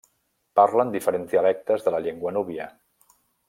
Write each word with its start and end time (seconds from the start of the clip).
Parlen 0.59 0.93
diferents 0.95 1.29
dialectes 1.35 1.87
de 1.89 1.95
la 1.97 2.01
llengua 2.07 2.33
núbia. 2.41 2.67